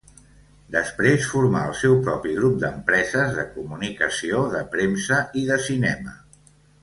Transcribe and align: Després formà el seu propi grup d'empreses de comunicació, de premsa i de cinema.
Després 0.75 1.25
formà 1.33 1.59
el 1.71 1.75
seu 1.81 1.93
propi 2.07 2.31
grup 2.39 2.55
d'empreses 2.63 3.37
de 3.41 3.45
comunicació, 3.59 4.41
de 4.57 4.63
premsa 4.77 5.21
i 5.43 5.45
de 5.53 5.59
cinema. 5.69 6.17